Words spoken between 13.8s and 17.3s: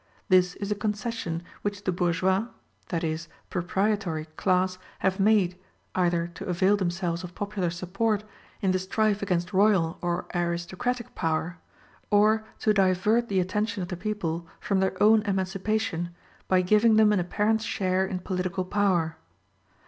of the people from their own emancipation by giving them an